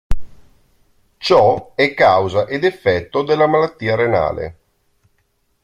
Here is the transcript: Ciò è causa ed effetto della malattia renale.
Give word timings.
Ciò 1.17 1.75
è 1.75 1.93
causa 1.93 2.47
ed 2.47 2.63
effetto 2.63 3.21
della 3.21 3.45
malattia 3.45 3.95
renale. 3.95 4.57